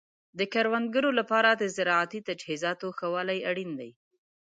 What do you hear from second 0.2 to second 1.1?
د کروندګرو